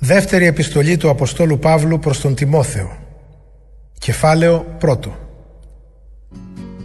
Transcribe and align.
Δεύτερη 0.00 0.46
επιστολή 0.46 0.96
του 0.96 1.08
Αποστόλου 1.08 1.58
Παύλου 1.58 1.98
προς 1.98 2.20
τον 2.20 2.34
Τιμόθεο. 2.34 2.96
Κεφάλαιο 3.98 4.76
πρώτο. 4.78 5.16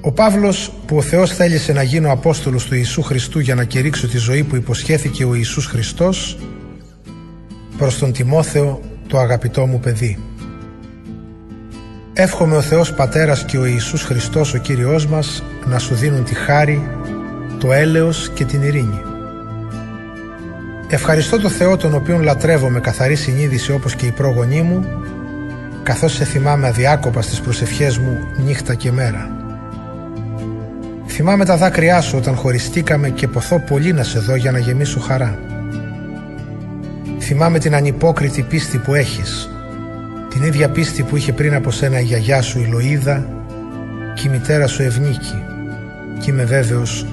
Ο 0.02 0.12
Παύλος 0.12 0.72
που 0.86 0.98
ο 0.98 1.02
Θεός 1.02 1.32
θέλησε 1.32 1.74
να 1.74 1.84
γίνω 1.84 2.12
Απόστολος 2.12 2.66
του 2.66 2.76
Ιησού 2.76 3.02
Χριστού 3.02 3.40
για 3.40 3.56
να 3.56 3.64
κηρύξω 3.64 4.08
τη 4.08 4.18
ζωή 4.18 4.44
που 4.44 4.56
υποσχέθηκε 4.56 5.26
ο 5.26 5.36
Ιησούς 5.36 5.66
Χριστός 5.66 6.38
προς 7.78 7.98
τον 7.98 8.12
Τιμόθεο 8.12 8.82
το 9.08 9.18
αγαπητό 9.18 9.66
μου 9.66 9.80
παιδί. 9.80 10.20
Εύχομαι 12.14 12.56
ο 12.56 12.62
Θεός 12.62 12.94
Πατέρας 12.94 13.46
και 13.46 13.58
ο 13.58 13.66
Ιησούς 13.66 14.02
Χριστός 14.04 14.54
ο 14.54 14.58
Κύριος 14.58 15.08
μας 15.08 15.44
να 15.66 15.80
σου 15.80 15.96
δίνουν 15.96 16.24
τη 16.24 16.34
χάρη, 16.34 16.90
το 17.60 17.72
έλεος 17.72 18.30
και 18.30 18.46
την 18.46 18.62
ειρήνη 18.62 19.13
Ευχαριστώ 20.94 21.40
το 21.40 21.50
Θεό 21.50 21.78
τον 21.78 21.94
οποίον 21.94 22.22
λατρεύω 22.22 22.70
με 22.70 22.80
καθαρή 22.80 23.16
συνείδηση 23.16 23.72
όπως 23.72 23.96
και 23.96 24.06
η 24.06 24.12
πρόγονή 24.12 24.62
μου 24.62 24.86
καθώς 25.84 26.14
σε 26.14 26.24
θυμάμαι 26.24 26.68
αδιάκοπα 26.68 27.22
στις 27.22 27.42
προσευχές 27.42 27.98
μου 27.98 28.18
νύχτα 28.46 28.74
και 28.74 28.92
μέρα. 28.92 29.30
Θυμάμαι 31.08 31.46
τα 31.46 31.58
δάκρυά 31.58 32.02
σου 32.02 32.18
όταν 32.18 32.36
χωριστήκαμε 32.36 33.10
και 33.10 33.28
ποθώ 33.28 33.60
πολύ 33.60 33.94
να 33.94 34.04
σε 34.04 34.20
δω 34.20 34.36
για 34.36 34.52
να 34.52 34.60
γεμίσω 34.60 35.00
χαρά. 35.00 35.40
Θυμάμαι 37.20 37.60
την 37.60 37.76
ανυπόκριτη 37.76 38.42
πίστη 38.42 38.78
που 38.78 38.94
έχεις, 38.94 39.50
την 40.30 40.44
ίδια 40.44 40.70
πίστη 40.70 41.04
που 41.04 41.18
είχε 41.18 41.34
πριν 41.34 41.56
από 41.56 41.72
σένα 41.72 42.00
η 42.00 42.04
γιαγιά 42.04 42.42
σου 42.42 42.60
η 42.60 42.74
Λοΐδα 42.74 43.24
και 44.16 44.28
η 44.28 44.32
μητέρα 44.32 44.68
σου 44.68 44.84
Ευνίκη 44.84 45.44
και 46.20 46.32
είμαι 46.32 46.44
βέβαιος 46.44 47.06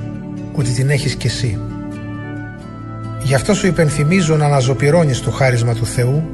ότι 0.52 0.70
την 0.70 0.90
έχεις 0.90 1.14
κι 1.14 1.26
εσύ. 1.26 1.58
Γι' 3.30 3.36
αυτό 3.36 3.54
σου 3.54 3.66
υπενθυμίζω 3.66 4.36
να 4.36 4.44
αναζωπυρώνεις 4.44 5.20
το 5.20 5.30
χάρισμα 5.30 5.74
του 5.74 5.86
Θεού 5.86 6.30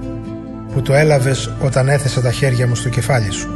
που 0.73 0.83
το 0.83 0.95
έλαβες 0.95 1.51
όταν 1.61 1.89
έθεσα 1.89 2.21
τα 2.21 2.31
χέρια 2.31 2.67
μου 2.67 2.75
στο 2.75 2.89
κεφάλι 2.89 3.31
σου. 3.31 3.49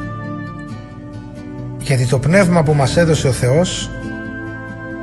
Γιατί 1.78 2.06
το 2.06 2.18
πνεύμα 2.18 2.62
που 2.62 2.74
μας 2.74 2.96
έδωσε 2.96 3.28
ο 3.28 3.32
Θεός 3.32 3.90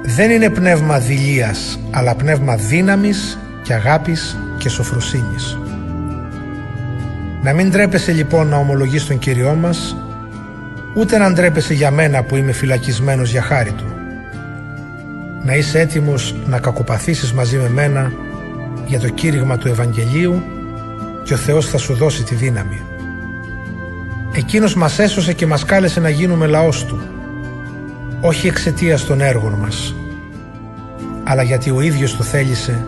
δεν 0.03 0.31
είναι 0.31 0.49
πνεύμα 0.49 0.99
δηλίας, 0.99 1.79
αλλά 1.91 2.15
πνεύμα 2.15 2.55
δύναμης 2.55 3.39
και 3.63 3.73
αγάπης 3.73 4.37
και 4.57 4.69
σοφροσύνης. 4.69 5.57
Να 7.43 7.53
μην 7.53 7.71
τρέπεσαι 7.71 8.11
λοιπόν 8.11 8.47
να 8.47 8.57
ομολογείς 8.57 9.05
τον 9.05 9.19
Κύριό 9.19 9.55
μας, 9.55 9.95
ούτε 10.95 11.17
να 11.17 11.31
ντρέπεσαι 11.31 11.73
για 11.73 11.91
μένα 11.91 12.23
που 12.23 12.35
είμαι 12.35 12.51
φυλακισμένος 12.51 13.31
για 13.31 13.41
χάρη 13.41 13.71
Του 13.71 13.97
να 15.47 15.55
είσαι 15.55 15.79
έτοιμος 15.79 16.35
να 16.45 16.59
κακοπαθήσεις 16.59 17.33
μαζί 17.33 17.57
με 17.57 17.69
μένα 17.69 18.11
για 18.87 18.99
το 18.99 19.09
κήρυγμα 19.09 19.57
του 19.57 19.67
Ευαγγελίου 19.67 20.43
και 21.23 21.33
ο 21.33 21.37
Θεός 21.37 21.67
θα 21.67 21.77
σου 21.77 21.93
δώσει 21.93 22.23
τη 22.23 22.35
δύναμη. 22.35 22.81
Εκείνος 24.35 24.75
μας 24.75 24.99
έσωσε 24.99 25.33
και 25.33 25.45
μας 25.45 25.65
κάλεσε 25.65 25.99
να 25.99 26.09
γίνουμε 26.09 26.45
λαός 26.45 26.85
Του, 26.85 26.99
όχι 28.21 28.47
εξαιτίας 28.47 29.05
των 29.05 29.21
έργων 29.21 29.53
μας, 29.53 29.95
αλλά 31.23 31.43
γιατί 31.43 31.69
ο 31.69 31.81
ίδιος 31.81 32.17
το 32.17 32.23
θέλησε 32.23 32.85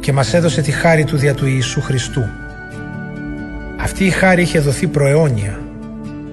και 0.00 0.12
μας 0.12 0.34
έδωσε 0.34 0.62
τη 0.62 0.70
χάρη 0.70 1.04
Του 1.04 1.16
δια 1.16 1.34
του 1.34 1.46
Ιησού 1.46 1.80
Χριστού. 1.80 2.24
Αυτή 3.80 4.04
η 4.04 4.10
χάρη 4.10 4.42
είχε 4.42 4.60
δοθεί 4.60 4.86
προαιώνια, 4.86 5.60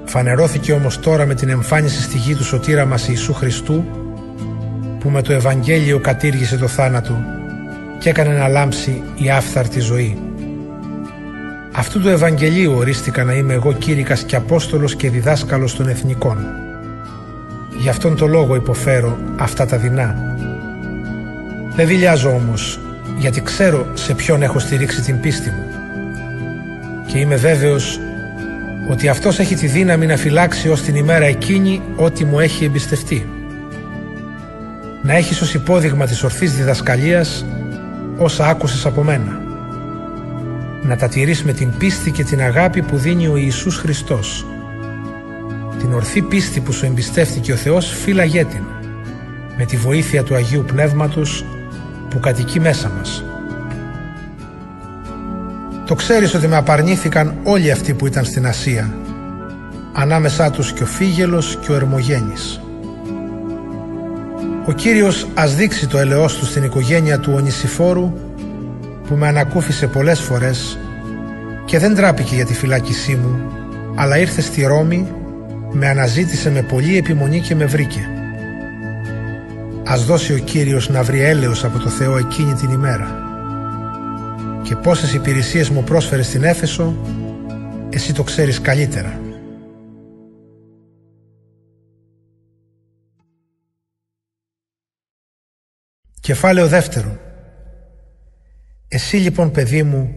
φανερώθηκε 0.05 0.73
όμως 0.73 0.99
τώρα 0.99 1.25
με 1.25 1.33
την 1.33 1.49
εμφάνιση 1.49 2.01
στη 2.01 2.17
γη 2.17 2.35
του 2.35 2.43
σωτήρα 2.43 2.85
μας 2.85 3.07
Ιησού 3.07 3.33
Χριστού 3.33 3.85
που 4.99 5.09
με 5.09 5.21
το 5.21 5.33
Ευαγγέλιο 5.33 5.99
κατήργησε 5.99 6.57
το 6.57 6.67
θάνατο 6.67 7.17
και 8.03 8.09
έκανε 8.09 8.37
να 8.37 8.47
λάμψει 8.47 9.03
η 9.15 9.29
άφθαρτη 9.29 9.79
ζωή. 9.79 10.17
Αυτού 11.71 11.99
του 11.99 12.09
Ευαγγελίου 12.09 12.73
ορίστηκα 12.73 13.23
να 13.23 13.33
είμαι 13.33 13.53
εγώ 13.53 13.73
κήρυκας 13.73 14.23
και 14.23 14.35
Απόστολος 14.35 14.95
και 14.95 15.09
διδάσκαλος 15.09 15.75
των 15.75 15.87
εθνικών. 15.87 16.37
Γι' 17.81 17.89
αυτόν 17.89 18.15
το 18.15 18.27
λόγο 18.27 18.55
υποφέρω 18.55 19.17
αυτά 19.39 19.65
τα 19.65 19.77
δεινά. 19.77 20.35
Δεν 21.75 21.87
δηλιάζω 21.87 22.29
όμως, 22.29 22.79
γιατί 23.17 23.41
ξέρω 23.41 23.87
σε 23.93 24.13
ποιον 24.13 24.41
έχω 24.41 24.59
στηρίξει 24.59 25.01
την 25.01 25.19
πίστη 25.19 25.49
μου. 25.49 25.65
Και 27.07 27.19
είμαι 27.19 27.35
βέβαιος 27.35 27.99
ότι 28.91 29.07
αυτός 29.07 29.39
έχει 29.39 29.55
τη 29.55 29.67
δύναμη 29.67 30.05
να 30.05 30.17
φυλάξει 30.17 30.69
ως 30.69 30.81
την 30.81 30.95
ημέρα 30.95 31.25
εκείνη 31.25 31.81
ό,τι 31.95 32.25
μου 32.25 32.39
έχει 32.39 32.65
εμπιστευτεί 32.65 33.27
να 35.03 35.13
έχεις 35.13 35.41
ως 35.41 35.53
υπόδειγμα 35.53 36.05
της 36.05 36.23
ορθής 36.23 36.55
διδασκαλίας 36.55 37.45
όσα 38.23 38.47
άκουσες 38.47 38.85
από 38.85 39.03
μένα. 39.03 39.41
Να 40.83 40.95
τα 40.95 41.07
τηρείς 41.07 41.43
με 41.43 41.53
την 41.53 41.77
πίστη 41.77 42.11
και 42.11 42.23
την 42.23 42.41
αγάπη 42.41 42.81
που 42.81 42.97
δίνει 42.97 43.27
ο 43.27 43.35
Ιησούς 43.35 43.77
Χριστός. 43.77 44.45
Την 45.79 45.93
ορθή 45.93 46.21
πίστη 46.21 46.59
που 46.59 46.71
σου 46.71 46.85
εμπιστεύτηκε 46.85 47.51
ο 47.51 47.55
Θεός 47.55 47.87
φύλαγέ 48.03 48.45
την, 48.45 48.63
με 49.57 49.65
τη 49.65 49.77
βοήθεια 49.77 50.23
του 50.23 50.35
Αγίου 50.35 50.63
Πνεύματος 50.67 51.45
που 52.09 52.19
κατοικεί 52.19 52.59
μέσα 52.59 52.91
μας. 52.97 53.23
Το 55.85 55.95
ξέρεις 55.95 56.33
ότι 56.33 56.47
με 56.47 56.55
απαρνήθηκαν 56.55 57.35
όλοι 57.43 57.71
αυτοί 57.71 57.93
που 57.93 58.07
ήταν 58.07 58.25
στην 58.25 58.47
Ασία, 58.47 58.93
ανάμεσά 59.93 60.51
τους 60.51 60.71
και 60.71 60.83
ο 60.83 60.85
Φίγελος 60.85 61.57
και 61.61 61.71
ο 61.71 61.75
Ερμογένης. 61.75 62.62
Ο 64.65 64.71
Κύριος 64.71 65.27
ας 65.33 65.55
δείξει 65.55 65.87
το 65.87 65.97
ελαιός 65.97 66.37
του 66.37 66.45
στην 66.45 66.63
οικογένεια 66.63 67.19
του 67.19 67.33
Ονησιφόρου 67.35 68.13
που 69.07 69.15
με 69.15 69.27
ανακούφισε 69.27 69.87
πολλές 69.87 70.19
φορές 70.19 70.79
και 71.65 71.79
δεν 71.79 71.95
τράπηκε 71.95 72.35
για 72.35 72.45
τη 72.45 72.53
φυλάκισή 72.53 73.15
μου 73.15 73.53
αλλά 73.95 74.17
ήρθε 74.17 74.41
στη 74.41 74.65
Ρώμη, 74.65 75.07
με 75.71 75.87
αναζήτησε 75.87 76.51
με 76.51 76.61
πολλή 76.61 76.97
επιμονή 76.97 77.39
και 77.39 77.55
με 77.55 77.65
βρήκε. 77.65 78.07
Ας 79.85 80.05
δώσει 80.05 80.33
ο 80.33 80.37
Κύριος 80.37 80.89
να 80.89 81.03
βρει 81.03 81.21
έλεος 81.21 81.63
από 81.63 81.79
το 81.79 81.89
Θεό 81.89 82.17
εκείνη 82.17 82.53
την 82.53 82.71
ημέρα. 82.71 83.21
Και 84.63 84.75
πόσες 84.75 85.13
υπηρεσίες 85.13 85.69
μου 85.69 85.83
πρόσφερες 85.83 86.25
στην 86.25 86.43
Έφεσο, 86.43 86.95
εσύ 87.89 88.13
το 88.13 88.23
ξέρεις 88.23 88.61
καλύτερα. 88.61 89.19
Κεφάλαιο 96.23 96.67
δεύτερο. 96.67 97.17
Εσύ 98.87 99.17
λοιπόν 99.17 99.51
παιδί 99.51 99.83
μου 99.83 100.15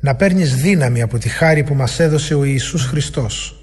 να 0.00 0.14
παίρνεις 0.14 0.56
δύναμη 0.56 1.02
από 1.02 1.18
τη 1.18 1.28
χάρη 1.28 1.62
που 1.62 1.74
μας 1.74 2.00
έδωσε 2.00 2.34
ο 2.34 2.44
Ιησούς 2.44 2.84
Χριστός 2.84 3.56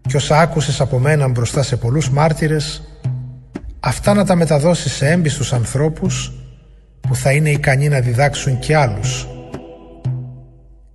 και 0.00 0.16
όσα 0.16 0.40
άκουσες 0.40 0.80
από 0.80 0.98
μένα 0.98 1.28
μπροστά 1.28 1.62
σε 1.62 1.76
πολλούς 1.76 2.10
μάρτυρες 2.10 2.82
αυτά 3.80 4.14
να 4.14 4.24
τα 4.24 4.34
μεταδώσεις 4.34 4.92
σε 4.92 5.08
έμπιστους 5.10 5.52
ανθρώπους 5.52 6.32
που 7.00 7.14
θα 7.14 7.32
είναι 7.32 7.50
ικανοί 7.50 7.88
να 7.88 8.00
διδάξουν 8.00 8.58
και 8.58 8.76
άλλους. 8.76 9.28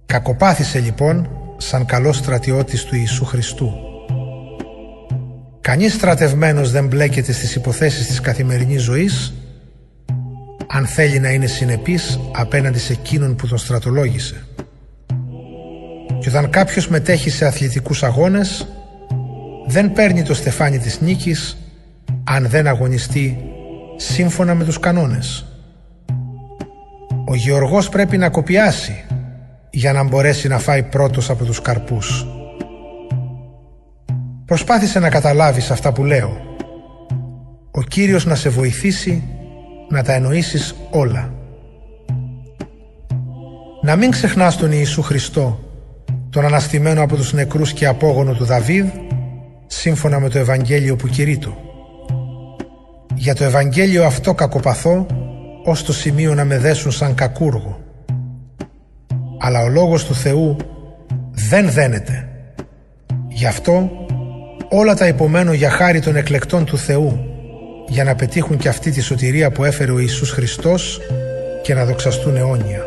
Κακοπάθησε 0.06 0.80
λοιπόν 0.80 1.30
σαν 1.58 1.86
καλός 1.86 2.18
στρατιώτης 2.18 2.84
του 2.84 2.96
Ιησού 2.96 3.26
Χριστού. 3.26 3.74
Κανείς 5.62 5.94
στρατευμένος 5.94 6.72
δεν 6.72 6.88
μπλέκεται 6.88 7.32
στις 7.32 7.56
υποθέσεις 7.56 8.08
της 8.08 8.20
καθημερινής 8.20 8.82
ζωής 8.82 9.34
αν 10.72 10.86
θέλει 10.86 11.20
να 11.20 11.30
είναι 11.30 11.46
συνεπής 11.46 12.20
απέναντι 12.32 12.80
σε 12.80 12.94
εκείνον 12.94 13.36
που 13.36 13.48
τον 13.48 13.58
στρατολόγησε. 13.58 14.46
Και 16.20 16.30
όταν 16.30 16.50
κάποιος 16.50 16.88
μετέχει 16.88 17.30
σε 17.30 17.46
αθλητικούς 17.46 18.04
αγώνες, 18.04 18.68
δεν 19.68 19.92
παίρνει 19.92 20.24
το 20.24 20.34
στεφάνι 20.34 20.78
της 20.78 21.02
νίκης 21.02 21.58
αν 22.24 22.48
δεν 22.48 22.68
αγωνιστεί 22.68 23.38
σύμφωνα 23.96 24.56
με 24.56 24.64
τους 24.64 24.80
κανόνες. 24.80 25.46
Ο 27.26 27.36
Γεωργός 27.36 27.90
πρέπει 27.90 28.18
να 28.18 28.30
κοπιάσει 28.30 29.04
για 29.70 29.94
να 29.94 30.04
μπορέσει 30.04 30.48
να 30.48 30.60
φάει 30.60 30.84
πρώτος 30.84 31.30
από 31.30 31.46
τους 31.46 31.62
καρπούς. 31.62 32.28
Προσπάθησε 34.46 35.00
να 35.00 35.10
καταλάβεις 35.10 35.72
αυτά 35.72 35.92
που 35.94 36.04
λέω. 36.04 36.38
Ο 37.72 37.82
Κύριος 37.82 38.26
να 38.26 38.36
σε 38.36 38.50
βοηθήσει 38.50 39.24
να 39.90 40.04
τα 40.04 40.14
εννοήσεις 40.14 40.76
όλα. 40.92 41.34
Να 43.82 43.96
μην 43.96 44.12
ξεχνάς 44.12 44.58
τον 44.58 44.72
Ιησού 44.72 45.02
Χριστό, 45.02 45.60
τον 46.30 46.46
αναστημένο 46.46 47.04
από 47.04 47.16
τους 47.16 47.34
νεκρούς 47.34 47.74
και 47.74 47.86
απόγονο 47.86 48.34
του 48.34 48.46
Δαβίδ, 48.46 48.86
σύμφωνα 49.68 50.20
με 50.20 50.30
το 50.30 50.38
Ευαγγέλιο 50.40 50.96
που 50.96 51.08
κηρύττω. 51.08 51.58
Για 53.16 53.36
το 53.36 53.44
Ευαγγέλιο 53.44 54.06
αυτό 54.06 54.34
κακοπαθώ, 54.34 55.06
ως 55.64 55.84
το 55.84 55.94
σημείο 55.94 56.34
να 56.34 56.46
με 56.46 56.58
δέσουν 56.58 56.92
σαν 56.92 57.16
κακούργο. 57.16 57.80
Αλλά 59.40 59.64
ο 59.64 59.68
Λόγος 59.68 60.06
του 60.06 60.14
Θεού 60.16 60.56
δεν 61.32 61.70
δένεται. 61.72 62.30
Γι' 63.28 63.46
αυτό 63.46 63.90
όλα 64.70 64.96
τα 64.96 65.08
υπομένω 65.08 65.54
για 65.54 65.70
χάρη 65.70 66.00
των 66.00 66.16
εκλεκτών 66.16 66.66
του 66.66 66.78
Θεού, 66.78 67.29
για 67.90 68.04
να 68.04 68.16
πετύχουν 68.16 68.58
και 68.58 68.68
αυτή 68.68 68.92
τη 68.92 69.02
σωτηρία 69.02 69.52
που 69.52 69.64
έφερε 69.64 69.92
ο 69.92 70.00
Ιησούς 70.00 70.32
Χριστός 70.32 71.00
και 71.64 71.74
να 71.74 71.86
δοξαστούν 71.86 72.36
αιώνια. 72.36 72.86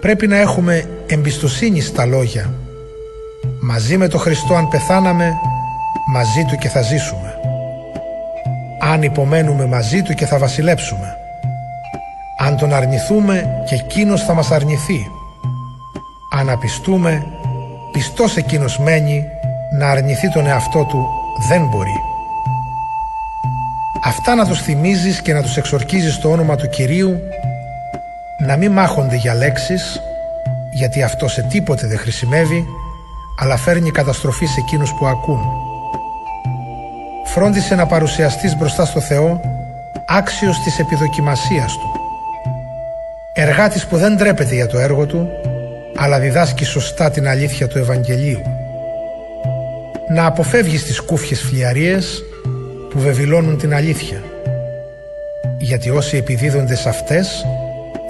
πρέπει 0.00 0.26
να 0.26 0.36
έχουμε 0.36 0.84
εμπιστοσύνη 1.06 1.80
στα 1.80 2.06
λόγια. 2.06 2.50
Μαζί 3.60 3.96
με 3.96 4.08
το 4.08 4.18
Χριστό 4.18 4.54
αν 4.54 4.68
πεθάναμε, 4.68 5.32
μαζί 6.12 6.44
Του 6.48 6.56
και 6.56 6.68
θα 6.68 6.82
ζήσουμε. 6.82 7.34
Αν 8.80 9.02
υπομένουμε 9.02 9.66
μαζί 9.66 10.02
Του 10.02 10.14
και 10.14 10.26
θα 10.26 10.38
βασιλέψουμε. 10.38 11.16
Αν 12.38 12.56
Τον 12.56 12.74
αρνηθούμε 12.74 13.62
και 13.68 13.74
εκείνος 13.74 14.24
θα 14.24 14.34
μας 14.34 14.50
αρνηθεί. 14.50 15.06
Αν 16.32 16.50
απιστούμε, 16.50 17.22
πιστός 17.92 18.36
εκείνος 18.36 18.78
μένει 18.78 19.24
να 19.78 19.90
αρνηθεί 19.90 20.30
τον 20.30 20.46
εαυτό 20.46 20.84
του 20.84 21.06
δεν 21.48 21.66
μπορεί. 21.66 22.03
Αυτά 24.06 24.34
να 24.34 24.46
τους 24.46 24.62
θυμίζεις 24.62 25.22
και 25.22 25.32
να 25.32 25.42
τους 25.42 25.56
εξορκίζεις 25.56 26.18
το 26.18 26.30
όνομα 26.30 26.56
του 26.56 26.68
Κυρίου 26.68 27.20
να 28.46 28.56
μην 28.56 28.72
μάχονται 28.72 29.16
για 29.16 29.34
λέξεις 29.34 30.00
γιατί 30.72 31.02
αυτό 31.02 31.28
σε 31.28 31.42
τίποτε 31.42 31.86
δεν 31.86 31.98
χρησιμεύει 31.98 32.64
αλλά 33.40 33.56
φέρνει 33.56 33.90
καταστροφή 33.90 34.46
σε 34.46 34.60
εκείνους 34.60 34.94
που 34.94 35.06
ακούν. 35.06 35.40
Φρόντισε 37.24 37.74
να 37.74 37.86
παρουσιαστείς 37.86 38.56
μπροστά 38.56 38.84
στο 38.84 39.00
Θεό 39.00 39.40
άξιος 40.08 40.58
της 40.60 40.78
επιδοκιμασίας 40.78 41.72
Του. 41.72 42.00
Εργάτης 43.32 43.86
που 43.86 43.96
δεν 43.96 44.16
τρέπεται 44.16 44.54
για 44.54 44.66
το 44.66 44.78
έργο 44.78 45.06
Του 45.06 45.28
αλλά 45.96 46.18
διδάσκει 46.18 46.64
σωστά 46.64 47.10
την 47.10 47.28
αλήθεια 47.28 47.68
του 47.68 47.78
Ευαγγελίου. 47.78 48.42
Να 50.08 50.26
αποφεύγεις 50.26 50.84
τις 50.84 51.00
κούφιες 51.00 51.40
φλιαρίες 51.40 52.22
που 52.94 53.00
βεβηλώνουν 53.00 53.58
την 53.58 53.74
αλήθεια. 53.74 54.22
Γιατί 55.58 55.90
όσοι 55.90 56.16
επιδίδονται 56.16 56.74
σε 56.74 56.88
αυτές 56.88 57.46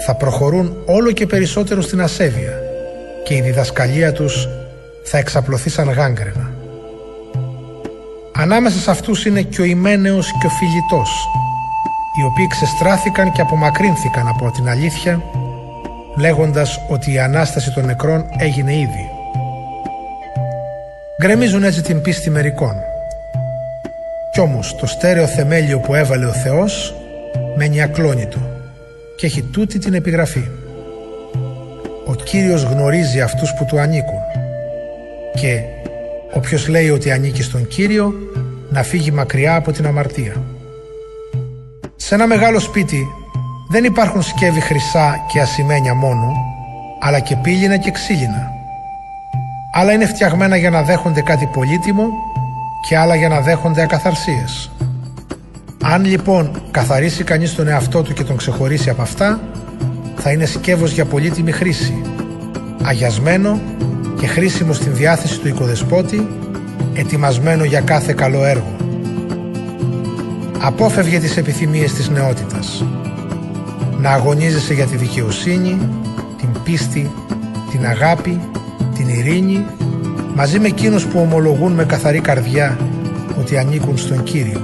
θα 0.07 0.15
προχωρούν 0.15 0.77
όλο 0.87 1.13
και 1.13 1.27
περισσότερο 1.27 1.81
στην 1.83 2.01
ασέβεια 2.01 2.53
και 3.25 3.35
η 3.35 3.41
διδασκαλία 3.41 4.13
τους 4.13 4.49
θα 5.05 5.19
εξαπλωθεί 5.19 5.71
σαν 5.71 5.91
γάγκρενα. 5.91 6.51
Ανάμεσα 8.35 8.79
σε 8.79 8.91
αυτούς 8.91 9.27
είναι 9.27 9.43
και 9.43 9.61
ο 9.61 9.65
Ιμένεος 9.65 10.27
και 10.41 10.47
ο 10.47 10.51
Φιλιτός, 10.51 11.11
οι 12.21 12.25
οποίοι 12.25 12.47
ξεστράφηκαν 12.47 13.33
και 13.33 13.41
απομακρύνθηκαν 13.41 14.29
από 14.29 14.51
την 14.51 14.69
αλήθεια, 14.69 15.23
λέγοντας 16.19 16.81
ότι 16.89 17.13
η 17.13 17.19
Ανάσταση 17.19 17.73
των 17.73 17.85
νεκρών 17.85 18.27
έγινε 18.39 18.73
ήδη. 18.75 19.11
Γκρεμίζουν 21.23 21.65
έτσι 21.65 21.83
την 21.83 22.03
πίστη 22.03 22.31
μερικών. 22.31 22.75
Κι 24.35 24.41
όμως 24.41 24.77
το 24.77 24.87
στέρεο 24.87 25.27
θεμέλιο 25.27 25.79
που 25.79 25.95
έβαλε 25.95 26.27
ο 26.27 26.33
Θεός 26.33 26.95
μένει 27.57 27.83
ακλόνητο 27.83 28.39
και 29.17 29.27
έχει 29.27 29.43
τούτη 29.43 29.79
την 29.79 29.95
επιγραφή. 29.95 30.49
Ο 32.07 32.15
Κύριος 32.15 32.63
γνωρίζει 32.63 33.21
αυτούς 33.21 33.55
που 33.55 33.65
του 33.65 33.79
ανήκουν 33.79 34.19
και 35.35 35.61
όποιος 36.33 36.69
λέει 36.69 36.91
ότι 36.91 37.11
ανήκει 37.11 37.43
στον 37.43 37.67
Κύριο 37.67 38.13
να 38.71 38.83
φύγει 38.83 39.11
μακριά 39.11 39.55
από 39.55 39.73
την 39.73 39.87
αμαρτία. 39.87 40.43
Σε 41.97 42.15
ένα 42.15 42.27
μεγάλο 42.27 42.59
σπίτι 42.59 43.07
δεν 43.71 43.85
υπάρχουν 43.85 44.23
σκεύη 44.23 44.61
χρυσά 44.61 45.17
και 45.33 45.41
ασημένια 45.41 45.95
μόνο, 45.95 46.33
αλλά 47.01 47.21
και 47.21 47.37
πύληνα 47.37 47.77
και 47.77 47.91
ξύλινα. 47.91 48.51
Άλλα 49.75 49.93
είναι 49.93 50.07
φτιαγμένα 50.07 50.57
για 50.57 50.71
να 50.71 50.83
δέχονται 50.83 51.23
κάτι 51.23 51.47
πολύτιμο 51.53 52.05
και 52.89 52.97
άλλα 52.97 53.15
για 53.15 53.29
να 53.29 53.41
δέχονται 53.41 53.83
ακαθαρσίες. 53.83 54.71
Αν 55.83 56.05
λοιπόν 56.05 56.63
καθαρίσει 56.71 57.25
κανείς 57.25 57.55
τον 57.55 57.69
εαυτό 57.69 58.03
του 58.03 58.13
και 58.13 58.25
τον 58.25 58.37
ξεχωρίσει 58.37 58.91
από 58.91 59.03
αυτά, 59.03 59.41
θα 60.17 60.31
είναι 60.31 60.45
σκεύος 60.45 60.93
για 60.93 61.05
πολύτιμη 61.05 61.53
χρήση, 61.53 62.03
αγιασμένο 62.83 63.61
και 64.21 64.27
χρήσιμο 64.27 64.73
στην 64.73 64.95
διάθεση 64.95 65.41
του 65.41 65.49
οικοδεσπότη, 65.49 66.29
ετοιμασμένο 66.95 67.65
για 67.65 67.81
κάθε 67.81 68.13
καλό 68.13 68.45
έργο. 68.45 68.77
Απόφευγε 70.61 71.19
τις 71.19 71.37
επιθυμίες 71.37 71.93
της 71.93 72.09
νεότητας. 72.09 72.85
Να 73.99 74.11
αγωνίζεσαι 74.11 74.75
για 74.75 74.87
τη 74.87 74.97
δικαιοσύνη, 74.97 75.79
την 76.39 76.49
πίστη, 76.65 77.11
την 77.71 77.87
αγάπη, 77.87 78.41
την 78.95 79.09
ειρήνη, 79.09 79.65
μαζί 80.35 80.59
με 80.59 80.67
εκείνους 80.67 81.07
που 81.07 81.19
ομολογούν 81.21 81.73
με 81.73 81.85
καθαρή 81.85 82.21
καρδιά 82.21 82.79
ότι 83.39 83.59
ανήκουν 83.59 83.99
στον 83.99 84.23
Κύριο. 84.23 84.61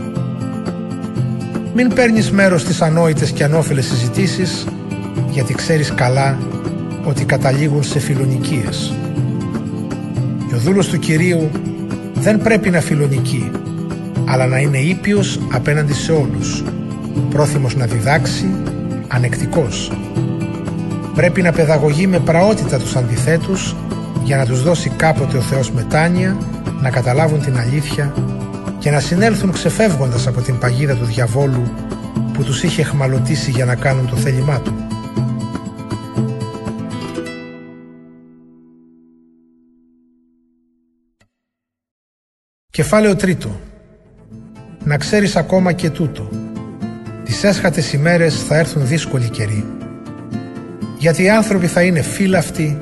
Μην 1.75 1.95
παίρνεις 1.95 2.31
μέρος 2.31 2.61
στις 2.61 2.83
ανόητες 2.83 3.31
και 3.31 3.45
ανώφελες 3.45 3.87
συζητήσεις, 3.87 4.67
γιατί 5.31 5.55
ξέρεις 5.55 5.95
καλά 5.95 6.39
ότι 7.05 7.25
καταλήγουν 7.25 7.83
σε 7.83 7.99
φιλονικίες. 7.99 8.95
Και 10.49 10.55
ο 10.55 10.59
δούλος 10.59 10.89
του 10.89 10.99
Κυρίου 10.99 11.51
δεν 12.15 12.43
πρέπει 12.43 12.71
να 12.71 12.81
φιλονικεί, 12.81 13.51
αλλά 14.25 14.47
να 14.47 14.59
είναι 14.59 14.79
ήπιος 14.79 15.41
απέναντι 15.53 15.93
σε 15.93 16.13
όλους, 16.13 16.65
πρόθυμος 17.31 17.77
να 17.77 17.87
διδάξει, 17.87 18.51
ανεκτικός. 19.09 19.93
Πρέπει 21.15 21.43
να 21.43 21.53
παιδαγωγεί 21.53 22.07
με 22.07 22.19
πραότητα 22.19 22.79
τους 22.79 22.97
αντιθέτους 22.97 23.75
για 24.23 24.37
να 24.37 24.47
τους 24.47 24.63
δώσει 24.63 24.89
κάποτε 24.89 25.37
ο 25.37 25.41
Θεός 25.41 25.71
μετάνοια, 25.71 26.37
να 26.81 26.91
καταλάβουν 26.91 27.41
την 27.41 27.59
αλήθεια 27.59 28.15
και 28.79 28.91
να 28.91 29.01
συνέλθουν 29.01 29.53
ξεφεύγοντας 29.53 30.27
από 30.27 30.41
την 30.41 30.59
παγίδα 30.59 30.95
του 30.95 31.05
διαβόλου 31.05 31.63
που 32.33 32.43
τους 32.45 32.63
είχε 32.63 32.83
χμαλωτήσει 32.83 33.51
για 33.51 33.65
να 33.65 33.75
κάνουν 33.75 34.09
το 34.09 34.17
θέλημά 34.17 34.61
του. 34.61 34.75
Κεφάλαιο 42.71 43.17
τρίτο. 43.17 43.61
Να 44.85 44.97
ξέρεις 44.97 45.37
ακόμα 45.37 45.73
και 45.73 45.91
τούτο. 45.91 46.29
Τις 47.25 47.45
έσχατες 47.45 47.93
ημέρες 47.93 48.43
θα 48.43 48.57
έρθουν 48.57 48.87
δύσκολοι 48.87 49.29
καιροί. 49.29 49.65
Γιατί 50.99 51.23
οι 51.23 51.31
άνθρωποι 51.31 51.67
θα 51.67 51.83
είναι 51.83 52.03
φύλαυτοι, 52.03 52.79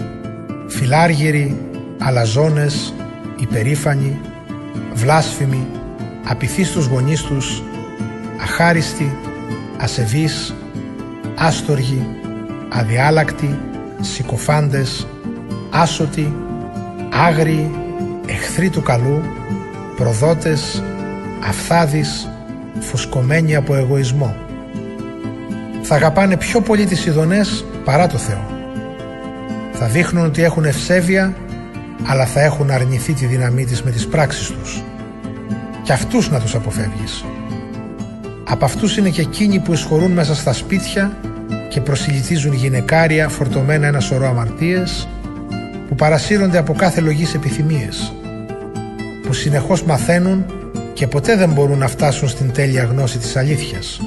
φιλάργυροι, 0.68 1.56
αλαζόνες, 1.98 2.94
υπερήφανοι, 3.36 4.20
βλάσφημοι, 4.94 5.66
απειθείς 6.24 6.68
στους 6.68 6.86
γονείς 6.86 7.22
τους, 7.22 7.62
αχάριστοι, 8.42 9.16
ασεβείς, 9.76 10.54
άστοργοι, 11.34 12.06
αδιάλακτοι, 12.68 13.58
συκοφάντες, 14.00 15.06
άσωτοι, 15.70 16.34
άγριοι, 17.12 17.70
εχθροί 18.26 18.70
του 18.70 18.82
καλού, 18.82 19.22
προδότες, 19.96 20.82
αφθάδεις, 21.48 22.28
φουσκωμένοι 22.80 23.56
από 23.56 23.74
εγωισμό. 23.74 24.36
Θα 25.82 25.94
αγαπάνε 25.94 26.36
πιο 26.36 26.60
πολύ 26.60 26.84
τις 26.84 27.06
ειδονές 27.06 27.64
παρά 27.84 28.06
το 28.06 28.18
Θεό. 28.18 28.57
Θα 29.78 29.86
δείχνουν 29.86 30.24
ότι 30.24 30.42
έχουν 30.42 30.64
ευσέβεια, 30.64 31.36
αλλά 32.06 32.26
θα 32.26 32.40
έχουν 32.40 32.70
αρνηθεί 32.70 33.12
τη 33.12 33.26
δύναμή 33.26 33.64
της 33.64 33.82
με 33.82 33.90
τις 33.90 34.06
πράξεις 34.06 34.46
τους. 34.46 34.82
Και 35.82 35.92
αυτούς 35.92 36.30
να 36.30 36.40
τους 36.40 36.54
αποφεύγεις. 36.54 37.24
Από 38.48 38.64
αυτούς 38.64 38.96
είναι 38.96 39.08
και 39.08 39.20
εκείνοι 39.20 39.60
που 39.60 39.72
εισχωρούν 39.72 40.10
μέσα 40.10 40.34
στα 40.34 40.52
σπίτια 40.52 41.16
και 41.68 41.80
προσιλητίζουν 41.80 42.52
γυναικάρια 42.52 43.28
φορτωμένα 43.28 43.86
ένα 43.86 44.00
σωρό 44.00 44.26
αμαρτίες 44.26 45.08
που 45.88 45.94
παρασύρονται 45.94 46.58
από 46.58 46.72
κάθε 46.72 47.00
λογής 47.00 47.34
επιθυμίες 47.34 48.12
που 49.22 49.32
συνεχώς 49.32 49.82
μαθαίνουν 49.82 50.44
και 50.92 51.06
ποτέ 51.06 51.36
δεν 51.36 51.50
μπορούν 51.50 51.78
να 51.78 51.88
φτάσουν 51.88 52.28
στην 52.28 52.52
τέλεια 52.52 52.84
γνώση 52.84 53.18
της 53.18 53.36
αλήθειας. 53.36 54.00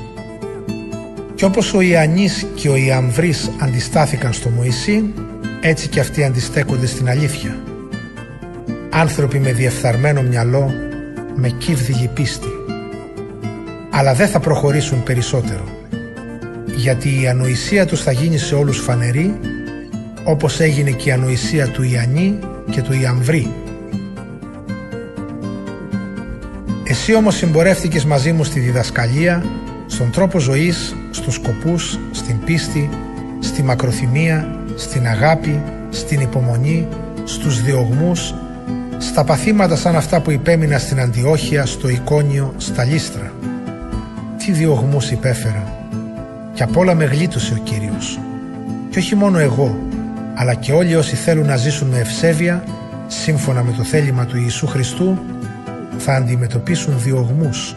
Και 1.35 1.45
όπως 1.45 1.73
ο 1.73 1.81
Ιαννής 1.81 2.47
και 2.55 2.69
ο 2.69 2.75
Ιαμβρής 2.75 3.51
αντιστάθηκαν 3.59 4.33
στο 4.33 4.49
Μωυσή, 4.49 5.13
έτσι 5.61 5.87
και 5.87 5.99
αυτοί 5.99 6.23
αντιστέκονται 6.23 6.85
στην 6.85 7.09
αλήθεια. 7.09 7.57
Άνθρωποι 8.89 9.39
με 9.39 9.51
διεφθαρμένο 9.51 10.21
μυαλό, 10.21 10.73
με 11.35 11.49
κύβδηλη 11.49 12.09
πίστη. 12.13 12.47
Αλλά 13.89 14.13
δεν 14.13 14.27
θα 14.27 14.39
προχωρήσουν 14.39 15.03
περισσότερο, 15.03 15.63
γιατί 16.75 17.21
η 17.21 17.27
ανοησία 17.27 17.85
τους 17.85 18.01
θα 18.01 18.11
γίνει 18.11 18.37
σε 18.37 18.55
όλους 18.55 18.77
φανερή, 18.77 19.39
όπως 20.23 20.59
έγινε 20.59 20.91
και 20.91 21.09
η 21.09 21.11
ανοησία 21.11 21.67
του 21.67 21.83
Ιαννή 21.83 22.39
και 22.71 22.81
του 22.81 22.93
Ιαμβρή, 22.93 23.53
Εσύ 26.91 27.15
όμως 27.15 27.35
συμπορεύτηκες 27.35 28.05
μαζί 28.05 28.31
μου 28.31 28.43
στη 28.43 28.59
διδασκαλία, 28.59 29.43
στον 29.85 30.11
τρόπο 30.11 30.39
ζωής, 30.39 30.95
στους 31.11 31.33
σκοπούς, 31.33 31.99
στην 32.11 32.39
πίστη, 32.43 32.89
στη 33.39 33.63
μακροθυμία, 33.63 34.60
στην 34.81 35.07
αγάπη, 35.07 35.61
στην 35.89 36.19
υπομονή, 36.19 36.87
στους 37.23 37.61
διωγμούς, 37.61 38.33
στα 38.97 39.23
παθήματα 39.23 39.75
σαν 39.75 39.95
αυτά 39.95 40.21
που 40.21 40.31
υπέμεινα 40.31 40.77
στην 40.77 40.99
Αντιόχεια, 40.99 41.65
στο 41.65 41.89
Εικόνιο, 41.89 42.53
στα 42.57 42.83
Λίστρα. 42.83 43.33
Τι 44.37 44.51
διωγμούς 44.51 45.11
υπέφερα. 45.11 45.63
Κι 46.53 46.63
απ' 46.63 46.77
όλα 46.77 46.95
με 46.95 47.05
γλίτωσε 47.05 47.53
ο 47.53 47.61
Κύριος. 47.63 48.19
Και 48.89 48.99
όχι 48.99 49.15
μόνο 49.15 49.37
εγώ, 49.37 49.77
αλλά 50.33 50.53
και 50.53 50.71
όλοι 50.71 50.95
όσοι 50.95 51.15
θέλουν 51.15 51.45
να 51.45 51.55
ζήσουν 51.55 51.87
με 51.87 51.99
ευσέβεια, 51.99 52.63
σύμφωνα 53.07 53.63
με 53.63 53.71
το 53.77 53.83
θέλημα 53.83 54.25
του 54.25 54.37
Ιησού 54.37 54.67
Χριστού, 54.67 55.17
θα 55.97 56.13
αντιμετωπίσουν 56.13 56.93
διωγμούς. 56.97 57.75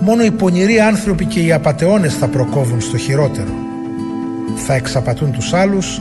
Μόνο 0.00 0.24
οι 0.24 0.30
πονηροί 0.30 0.80
άνθρωποι 0.80 1.24
και 1.24 1.40
οι 1.40 1.52
απατεώνες 1.52 2.14
θα 2.14 2.26
προκόβουν 2.28 2.80
στο 2.80 2.96
χειρότερο. 2.96 3.65
Θα 4.68 4.74
εξαπατούν 4.74 5.32
τους 5.32 5.52
άλλους 5.52 6.00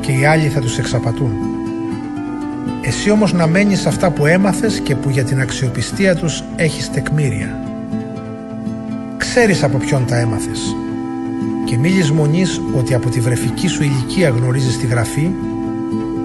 και 0.00 0.12
οι 0.12 0.24
άλλοι 0.24 0.48
θα 0.48 0.60
τους 0.60 0.78
εξαπατούν. 0.78 1.32
Εσύ 2.80 3.10
όμως 3.10 3.32
να 3.32 3.46
μένεις 3.46 3.86
αυτά 3.86 4.10
που 4.10 4.26
έμαθες 4.26 4.80
και 4.80 4.94
που 4.94 5.10
για 5.10 5.24
την 5.24 5.40
αξιοπιστία 5.40 6.16
τους 6.16 6.44
έχεις 6.56 6.90
τεκμήρια. 6.90 7.58
Ξέρεις 9.16 9.62
από 9.62 9.78
ποιον 9.78 10.06
τα 10.06 10.18
έμαθες 10.18 10.76
και 11.64 11.76
μη 11.76 11.88
λησμονείς 11.88 12.60
ότι 12.76 12.94
από 12.94 13.08
τη 13.08 13.20
βρεφική 13.20 13.68
σου 13.68 13.82
ηλικία 13.82 14.28
γνωρίζεις 14.28 14.78
τη 14.78 14.86
Γραφή 14.86 15.30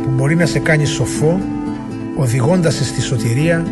που 0.04 0.10
μπορεί 0.10 0.36
να 0.36 0.46
σε 0.46 0.60
κάνει 0.60 0.86
σοφό 0.86 1.42
οδηγώντας 2.16 2.76
σε 2.76 2.84
στη 2.84 3.02
σωτηρία 3.02 3.66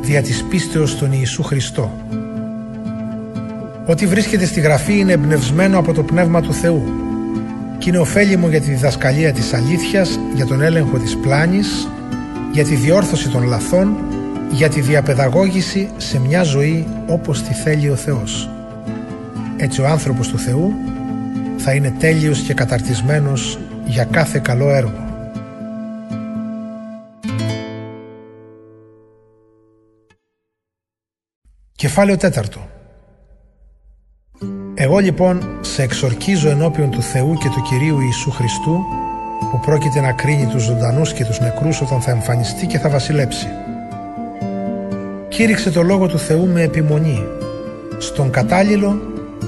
δια 0.00 0.22
της 0.22 0.42
πίστεως 0.42 0.90
στον 0.90 1.12
Ιησού 1.12 1.42
Χριστό. 1.42 1.92
Ό,τι 3.86 4.06
βρίσκεται 4.06 4.44
στη 4.44 4.60
Γραφή 4.60 4.98
είναι 4.98 5.12
εμπνευσμένο 5.12 5.78
από 5.78 5.92
το 5.92 6.02
Πνεύμα 6.02 6.40
του 6.40 6.52
Θεού 6.52 6.82
και 7.84 7.90
είναι 7.90 7.98
ωφέλιμο 7.98 8.48
για 8.48 8.60
τη 8.60 8.70
διδασκαλία 8.70 9.32
της 9.32 9.52
αλήθειας, 9.52 10.18
για 10.34 10.46
τον 10.46 10.60
έλεγχο 10.60 10.98
της 10.98 11.16
πλάνης, 11.16 11.88
για 12.52 12.64
τη 12.64 12.74
διόρθωση 12.74 13.28
των 13.28 13.42
λαθών, 13.42 13.96
για 14.50 14.68
τη 14.68 14.80
διαπαιδαγώγηση 14.80 15.90
σε 15.96 16.18
μια 16.20 16.42
ζωή 16.42 16.86
όπως 17.06 17.42
τη 17.42 17.54
θέλει 17.54 17.90
ο 17.90 17.96
Θεός. 17.96 18.50
Έτσι 19.56 19.80
ο 19.80 19.86
άνθρωπος 19.86 20.28
του 20.28 20.38
Θεού 20.38 20.72
θα 21.56 21.72
είναι 21.74 21.94
τέλειος 21.98 22.40
και 22.40 22.54
καταρτισμένος 22.54 23.58
για 23.84 24.04
κάθε 24.04 24.38
καλό 24.38 24.70
έργο. 24.70 25.04
Κεφάλαιο 31.76 32.16
τέταρτο 32.16 32.68
Εγώ 34.76 34.98
λοιπόν 34.98 35.58
σε 35.60 35.82
εξορκίζω 35.82 36.48
ενώπιον 36.48 36.90
του 36.90 37.02
Θεού 37.02 37.34
και 37.34 37.48
του 37.48 37.62
Κυρίου 37.62 38.00
Ιησού 38.00 38.30
Χριστού 38.30 38.80
που 39.50 39.60
πρόκειται 39.60 40.00
να 40.00 40.12
κρίνει 40.12 40.46
τους 40.46 40.62
ζωντανούς 40.62 41.12
και 41.12 41.24
τους 41.24 41.40
νεκρούς 41.40 41.80
όταν 41.80 42.00
θα 42.00 42.10
εμφανιστεί 42.10 42.66
και 42.66 42.78
θα 42.78 42.88
βασιλέψει. 42.88 43.46
Κήρυξε 45.28 45.70
το 45.70 45.82
Λόγο 45.82 46.06
του 46.06 46.18
Θεού 46.18 46.46
με 46.46 46.62
επιμονή, 46.62 47.22
στον 47.98 48.30
κατάλληλο 48.30 49.02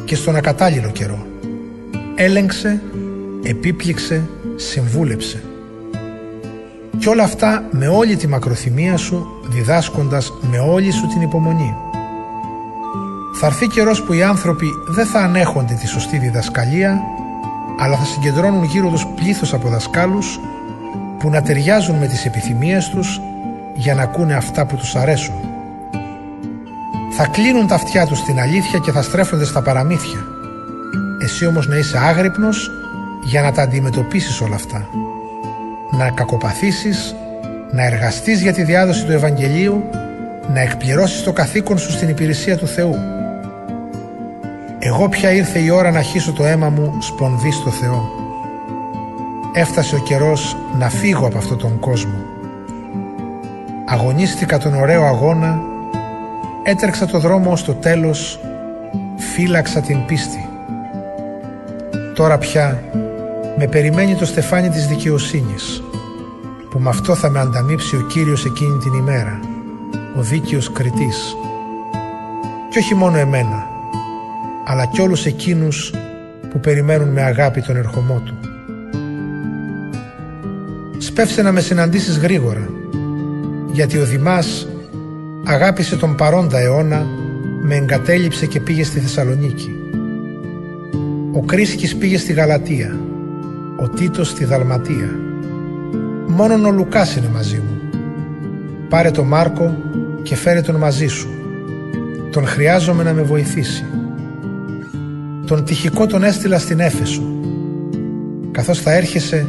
και 0.05 0.15
στον 0.15 0.37
ακατάλληλο 0.37 0.91
καιρό. 0.91 1.27
Έλεγξε, 2.15 2.81
επίπληξε, 3.43 4.29
συμβούλεψε. 4.57 5.43
Και 6.99 7.09
όλα 7.09 7.23
αυτά 7.23 7.65
με 7.71 7.89
όλη 7.89 8.17
τη 8.17 8.27
μακροθυμία 8.27 8.97
σου, 8.97 9.27
διδάσκοντας 9.49 10.33
με 10.51 10.59
όλη 10.59 10.91
σου 10.91 11.07
την 11.07 11.23
υπομονή. 11.23 11.75
Θα 13.39 13.47
έρθει 13.47 13.67
καιρός 13.67 14.03
που 14.03 14.13
οι 14.13 14.23
άνθρωποι 14.23 14.67
δεν 14.87 15.07
θα 15.07 15.21
ανέχονται 15.21 15.75
τη 15.75 15.87
σωστή 15.87 16.19
διδασκαλία, 16.19 17.01
αλλά 17.79 17.97
θα 17.97 18.05
συγκεντρώνουν 18.05 18.65
γύρω 18.65 18.89
τους 18.89 19.07
πλήθος 19.07 19.55
από 19.55 19.69
δασκάλους 19.69 20.41
που 21.19 21.31
να 21.31 21.43
ταιριάζουν 21.43 21.97
με 21.97 22.07
τις 22.07 22.25
επιθυμίες 22.25 22.89
τους 22.89 23.21
για 23.75 23.95
να 23.95 24.03
ακούνε 24.03 24.35
αυτά 24.35 24.67
που 24.67 24.77
τους 24.77 24.97
αρέσουν. 24.97 25.35
Θα 27.17 27.27
κλείνουν 27.27 27.67
τα 27.67 27.75
αυτιά 27.75 28.07
τους 28.07 28.19
στην 28.19 28.41
αλήθεια 28.41 28.79
και 28.79 28.93
θα 28.93 29.03
στρέφονται 29.03 29.45
στα 29.45 29.63
παραμύθια. 29.63 30.25
Εσύ 31.23 31.47
όμως 31.47 31.69
να 31.69 31.77
είσαι 31.77 31.99
άγρυπνος 31.99 32.71
για 33.25 33.43
να 33.43 33.53
τα 33.53 33.63
αντιμετωπίσεις 33.63 34.41
όλα 34.41 34.55
αυτά. 34.55 34.89
Να 35.91 36.11
κακοπαθήσεις, 36.11 37.15
να 37.73 37.85
εργαστείς 37.85 38.43
για 38.43 38.53
τη 38.53 38.63
διάδοση 38.63 39.05
του 39.05 39.13
Ευαγγελίου, 39.13 39.85
να 40.55 40.61
εκπληρώσεις 40.61 41.23
το 41.23 41.33
καθήκον 41.33 41.79
σου 41.79 41.91
στην 41.93 42.09
υπηρεσία 42.09 42.57
του 42.57 42.67
Θεού. 42.67 43.16
Εγώ 44.87 45.09
πια 45.09 45.33
ήρθε 45.33 45.59
η 45.59 45.71
ώρα 45.71 45.91
να 45.91 46.03
χύσω 46.03 46.33
το 46.33 46.45
αίμα 46.45 46.69
μου 46.69 46.95
σπονδί 46.99 47.51
στο 47.51 47.71
Θεό. 47.71 48.11
Έφτασε 49.53 49.95
ο 49.95 49.99
καιρός 49.99 50.57
να 50.79 50.89
φύγω 50.89 51.27
από 51.27 51.39
αυτόν 51.39 51.59
τον 51.59 51.79
κόσμο. 51.79 52.25
Αγωνίστηκα 53.87 54.59
τον 54.59 54.75
ωραίο 54.75 55.05
αγώνα, 55.05 55.63
έτρεξα 56.63 57.07
το 57.07 57.19
δρόμο 57.19 57.57
στο 57.57 57.73
τέλος, 57.73 58.41
φύλαξα 59.17 59.81
την 59.81 60.05
πίστη. 60.07 60.49
Τώρα 62.15 62.39
πια 62.39 62.83
με 63.59 63.67
περιμένει 63.67 64.15
το 64.15 64.25
στεφάνι 64.25 64.69
της 64.69 64.87
δικαιοσύνης, 64.87 65.83
που 66.71 66.79
με 66.79 66.89
αυτό 66.89 67.15
θα 67.15 67.31
με 67.31 67.41
ανταμείψει 67.41 67.97
ο 67.97 68.01
Κύριος 68.01 68.45
εκείνη 68.45 68.79
την 68.79 68.93
ημέρα, 68.93 69.41
ο 70.17 70.21
δίκαιος 70.21 70.73
κριτής. 70.73 71.37
Και 72.71 72.79
όχι 72.79 72.95
μόνο 72.95 73.19
εμένα, 73.19 73.76
αλλά 74.69 74.87
κι 74.87 75.01
όλους 75.01 75.27
εκείνους 75.27 75.93
που 76.51 76.61
περιμένουν 76.61 77.09
με 77.09 77.23
αγάπη 77.23 77.61
τον 77.61 77.77
ερχομό 77.77 78.23
του. 78.25 78.39
Σπεύσε 80.99 81.43
να 81.43 81.53
με 81.53 81.61
συναντήσεις 81.61 82.19
γρήγορα, 82.19 82.69
γιατί 83.73 83.99
ο 83.99 84.05
Δημάς 84.05 84.69
αγάπησε 85.45 85.97
τον 85.97 86.15
παρόντα 86.15 86.59
αιώνα, 86.59 87.07
με 87.63 87.75
εγκατέλειψε 87.75 88.47
και 88.47 88.61
πήγε 88.61 88.85
στη 88.85 89.01
Θεσσαλονίκη. 89.01 89.71
Ο 91.33 91.41
Κρίσκης 91.43 91.97
πήγε 91.97 92.19
στη 92.19 92.33
Γαλατία, 92.33 93.01
ο 93.81 93.89
Τίτος 93.89 94.29
στη 94.29 94.45
Δαλματία. 94.45 95.11
Μόνον 96.27 96.65
ο 96.65 96.71
Λουκάς 96.71 97.17
είναι 97.17 97.29
μαζί 97.33 97.57
μου. 97.57 97.81
Πάρε 98.89 99.11
τον 99.11 99.27
Μάρκο 99.27 99.77
και 100.23 100.37
φέρε 100.37 100.61
τον 100.61 100.75
μαζί 100.75 101.07
σου. 101.07 101.29
Τον 102.31 102.47
χρειάζομαι 102.47 103.03
να 103.03 103.13
με 103.13 103.23
βοηθήσει. 103.23 103.85
Τον 105.47 105.65
τυχικό 105.65 106.07
τον 106.07 106.23
έστειλα 106.23 106.59
στην 106.59 106.81
Έφεσο. 106.81 107.23
Καθώς 108.51 108.81
θα 108.81 108.93
έρχεσαι, 108.93 109.47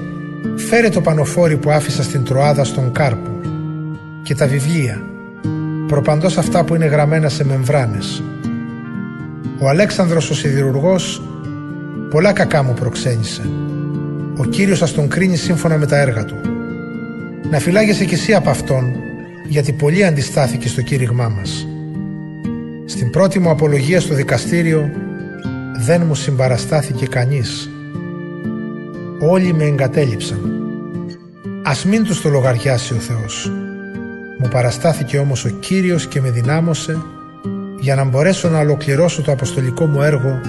φέρε 0.56 0.90
το 0.90 1.02
πανοφόρι 1.02 1.58
που 1.58 1.70
άφησα 1.70 2.04
στην 2.04 2.24
Τροάδα 2.24 2.64
στον 2.64 2.92
Κάρπο 2.92 3.32
και 4.24 4.36
τα 4.36 4.48
βιβλία, 4.48 5.02
προπαντός 5.88 6.38
αυτά 6.38 6.64
που 6.64 6.76
είναι 6.76 6.86
γραμμένα 6.86 7.30
σε 7.30 7.46
μεμβράνες. 7.46 8.24
Ο 9.60 9.70
Αλέξανδρος 9.70 10.30
ο 10.30 10.34
Σιδηρουργός 10.34 11.22
πολλά 12.10 12.32
κακά 12.32 12.64
μου 12.64 12.74
προξένησε. 12.74 13.42
Ο 14.38 14.46
Κύριος 14.46 14.80
θα 14.80 14.90
τον 14.90 15.08
κρίνει 15.08 15.36
σύμφωνα 15.36 15.78
με 15.78 15.86
τα 15.86 15.98
έργα 15.98 16.26
του. 16.26 16.36
Να 17.52 17.60
φυλάγεσαι 17.60 18.06
κι 18.06 18.14
εσύ 18.14 18.34
από 18.34 18.50
αυτόν, 18.50 18.96
γιατί 19.48 19.72
πολύ 19.72 20.06
αντιστάθηκε 20.06 20.68
στο 20.68 20.82
κήρυγμά 20.82 21.28
μας. 21.28 21.68
Στην 22.86 23.10
πρώτη 23.10 23.40
μου 23.40 23.50
απολογία 23.50 24.02
στο 24.02 24.14
δικαστήριο 24.14 24.92
δεν 25.80 26.04
μου 26.06 26.16
συμπαραστάθηκε 26.16 27.06
κανείς. 27.06 27.70
Όλοι 29.20 29.54
με 29.54 29.64
εγκατέλειψαν. 29.64 30.40
Ας 31.64 31.86
μην 31.86 32.04
τους 32.04 32.22
το 32.22 32.30
λογαριάσει 32.30 32.94
ο 32.94 32.98
Θεός. 32.98 33.52
Μου 34.40 34.48
παραστάθηκε 34.48 35.18
όμως 35.18 35.46
ο 35.46 35.50
Κύριος 35.50 36.08
και 36.08 36.22
με 36.22 36.30
δυνάμωσε 36.30 36.98
για 37.80 37.96
να 37.96 38.04
μπορέσω 38.04 38.50
να 38.50 38.60
ολοκληρώσω 38.60 39.22
το 39.22 39.32
αποστολικό 39.32 39.86
μου 39.86 40.02
έργο 40.02 40.42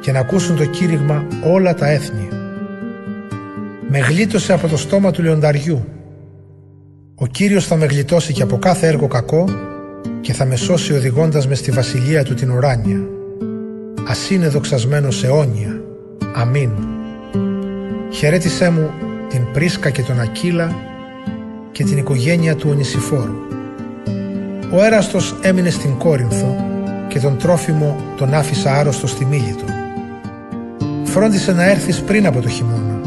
και 0.00 0.12
να 0.12 0.18
ακούσουν 0.18 0.56
το 0.56 0.64
κήρυγμα 0.64 1.24
όλα 1.52 1.74
τα 1.74 1.90
έθνη. 1.90 2.28
Με 3.88 3.98
γλίτωσε 3.98 4.52
από 4.52 4.68
το 4.68 4.76
στόμα 4.76 5.10
του 5.10 5.22
λιονταριού. 5.22 5.84
Ο 7.14 7.26
Κύριος 7.26 7.66
θα 7.66 7.76
με 7.76 7.86
γλιτώσει 7.86 8.32
και 8.32 8.42
από 8.42 8.58
κάθε 8.58 8.86
έργο 8.86 9.06
κακό 9.06 9.44
και 10.20 10.32
θα 10.32 10.44
με 10.44 10.56
σώσει 10.56 10.92
οδηγώντας 10.92 11.48
με 11.48 11.54
στη 11.54 11.70
βασιλεία 11.70 12.22
του 12.24 12.34
την 12.34 12.50
ουράνια 12.50 13.00
ας 14.14 14.30
είναι 14.30 14.48
δοξασμένος 14.48 15.24
αιώνια. 15.24 15.82
Αμήν. 16.34 16.70
Χαιρέτησέ 18.10 18.70
μου 18.70 18.90
την 19.28 19.40
Πρίσκα 19.52 19.90
και 19.90 20.02
τον 20.02 20.20
Ακύλα 20.20 20.74
και 21.72 21.84
την 21.84 21.98
οικογένεια 21.98 22.56
του 22.56 22.68
Ονησιφόρου. 22.70 23.34
Ο 24.72 24.84
έραστος 24.84 25.34
έμεινε 25.42 25.70
στην 25.70 25.96
Κόρινθο 25.98 26.56
και 27.08 27.18
τον 27.18 27.38
τρόφιμο 27.38 27.96
τον 28.16 28.34
άφησα 28.34 28.74
άρρωστο 28.74 29.06
στη 29.06 29.24
Μίλητο. 29.24 29.64
Φρόντισε 31.04 31.52
να 31.52 31.70
έρθεις 31.70 32.00
πριν 32.00 32.26
από 32.26 32.40
το 32.40 32.48
χειμώνα. 32.48 33.00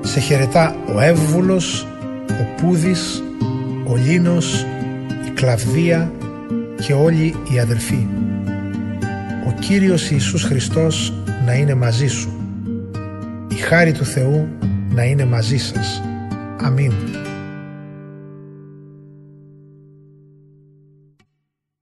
Σε 0.00 0.20
χαιρετά 0.20 0.76
ο 0.94 1.00
Εύβουλος, 1.00 1.86
ο 2.28 2.60
Πούδης, 2.60 3.22
ο 3.86 3.96
Λίνος, 3.96 4.66
η 5.26 5.30
Κλαβδία 5.34 6.12
και 6.86 6.92
όλοι 6.92 7.34
οι 7.52 7.58
αδερφοί. 7.58 8.06
Κύριος 9.50 10.10
Ιησούς 10.10 10.42
Χριστός 10.42 11.12
να 11.46 11.54
είναι 11.54 11.74
μαζί 11.74 12.06
σου. 12.06 12.32
Η 13.48 13.54
χάρη 13.54 13.92
του 13.92 14.04
Θεού 14.04 14.48
να 14.94 15.02
είναι 15.04 15.24
μαζί 15.24 15.56
σας. 15.56 16.02
Αμήν. 16.60 16.92